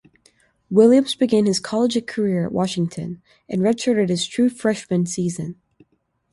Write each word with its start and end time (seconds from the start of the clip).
Williams 0.71 1.13
began 1.13 1.45
his 1.45 1.59
collegiate 1.59 2.07
career 2.07 2.43
at 2.47 2.51
Washington 2.51 3.21
and 3.47 3.61
redshirted 3.61 4.09
his 4.09 4.25
true 4.25 4.49
freshman 4.49 5.05
season. 5.05 5.57